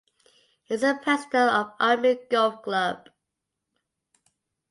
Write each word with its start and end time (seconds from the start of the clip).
He 0.63 0.73
is 0.73 0.81
the 0.81 0.97
President 0.99 1.51
of 1.53 1.73
Army 1.79 2.17
Golf 2.27 2.63
Club. 2.63 3.09